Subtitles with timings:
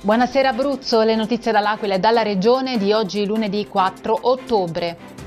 [0.00, 5.17] Buonasera Abruzzo, le notizie dall'Aquila e dalla Regione di oggi lunedì 4 ottobre.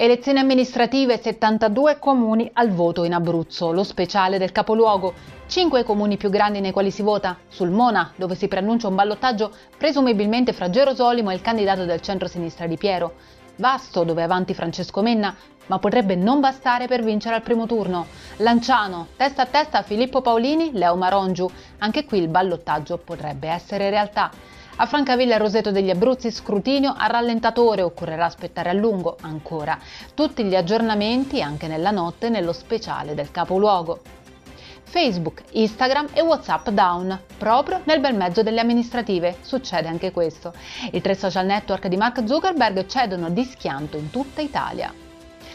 [0.00, 5.12] Elezioni amministrative 72 comuni al voto in Abruzzo, lo speciale del capoluogo.
[5.48, 7.36] 5 comuni più grandi nei quali si vota.
[7.48, 12.68] Sul Mona, dove si preannuncia un ballottaggio presumibilmente fra Gerosolimo e il candidato del centro-sinistra
[12.68, 13.14] di Piero.
[13.56, 15.34] Vasto, dove è avanti Francesco Menna,
[15.66, 18.06] ma potrebbe non bastare per vincere al primo turno.
[18.36, 21.50] Lanciano, testa a testa Filippo Paolini, Leo Marongiu.
[21.78, 24.30] Anche qui il ballottaggio potrebbe essere realtà.
[24.80, 29.76] A Francavilla Roseto degli Abruzzi scrutinio a rallentatore, occorrerà aspettare a lungo ancora.
[30.14, 34.00] Tutti gli aggiornamenti anche nella notte nello speciale del capoluogo.
[34.84, 39.38] Facebook, Instagram e WhatsApp down, proprio nel bel mezzo delle amministrative.
[39.40, 40.54] Succede anche questo.
[40.92, 44.94] I tre social network di Mark Zuckerberg cedono di schianto in tutta Italia.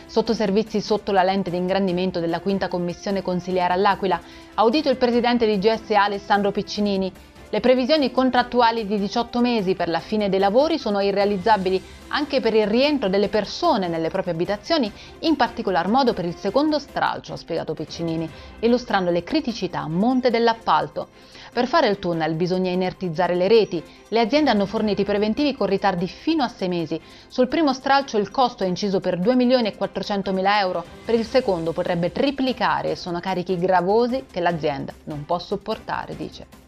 [0.06, 4.20] Sottoservizi sotto la lente di ingrandimento della quinta commissione consiliare all'Aquila,
[4.56, 7.12] audito il presidente di GSA Alessandro Piccinini,
[7.54, 12.56] le previsioni contrattuali di 18 mesi per la fine dei lavori sono irrealizzabili anche per
[12.56, 17.38] il rientro delle persone nelle proprie abitazioni, in particolar modo per il secondo stralcio, ha
[17.38, 18.28] spiegato Piccinini,
[18.62, 21.10] illustrando le criticità a monte dell'appalto.
[21.54, 23.84] Per fare il tunnel bisogna inertizzare le reti.
[24.08, 27.00] Le aziende hanno fornito i preventivi con ritardi fino a sei mesi.
[27.28, 31.14] Sul primo stralcio il costo è inciso per 2 milioni e 400 mila euro, per
[31.14, 36.63] il secondo potrebbe triplicare e sono carichi gravosi che l'azienda non può sopportare, dice.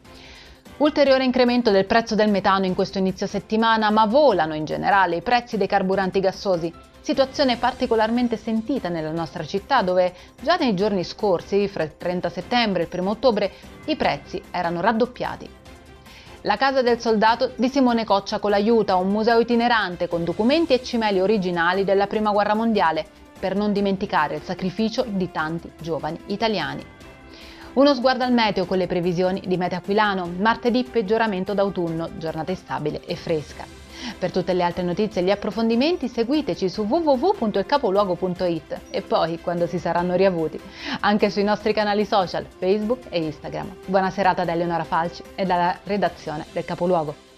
[0.78, 5.22] Ulteriore incremento del prezzo del metano in questo inizio settimana, ma volano in generale i
[5.22, 6.74] prezzi dei carburanti gassosi.
[7.00, 12.84] Situazione particolarmente sentita nella nostra città dove già nei giorni scorsi, fra il 30 settembre
[12.84, 13.54] e il 1 ottobre,
[13.86, 15.50] i prezzi erano raddoppiati.
[16.42, 20.84] La Casa del Soldato di Simone Coccia con l'aiuta, un museo itinerante con documenti e
[20.84, 23.06] cimeli originali della Prima Guerra Mondiale,
[23.40, 26.95] per non dimenticare il sacrificio di tanti giovani italiani.
[27.76, 30.32] Uno sguardo al meteo con le previsioni di Meteo Aquilano.
[30.38, 33.66] Martedì peggioramento d'autunno, giornata instabile e fresca.
[34.18, 39.78] Per tutte le altre notizie e gli approfondimenti seguiteci su www.ilcapoluogo.it e poi, quando si
[39.78, 40.58] saranno riavuti,
[41.02, 43.76] anche sui nostri canali social Facebook e Instagram.
[43.88, 47.35] Buona serata da Eleonora Falci e dalla redazione del Capoluogo.